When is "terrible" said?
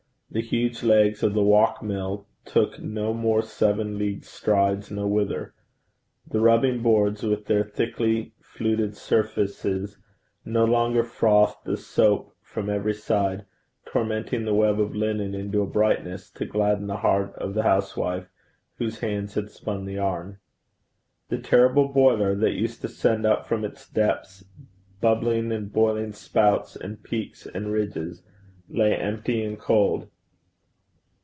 21.39-21.89